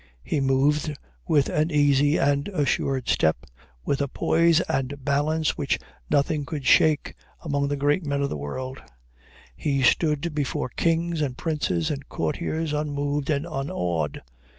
He 0.23 0.41
moved 0.41 0.97
with 1.27 1.47
an 1.49 1.69
easy 1.69 2.17
and 2.17 2.47
assured 2.47 3.07
step, 3.07 3.45
with 3.85 4.01
a 4.01 4.07
poise 4.07 4.59
and 4.61 5.05
balance 5.05 5.51
which 5.59 5.77
nothing 6.09 6.43
could 6.43 6.65
shake, 6.65 7.13
among 7.43 7.67
the 7.67 7.75
great 7.77 8.03
men 8.03 8.23
of 8.23 8.29
the 8.31 8.35
world; 8.35 8.81
he 9.55 9.83
stood 9.83 10.33
before 10.33 10.69
kings 10.69 11.21
and 11.21 11.37
princes 11.37 11.91
and 11.91 12.09
courtiers, 12.09 12.73
unmoved 12.73 13.29
and 13.29 13.45
unawed. 13.47 14.23